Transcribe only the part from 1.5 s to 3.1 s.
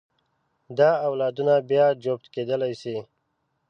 بیا هم جفت کېدلی شي.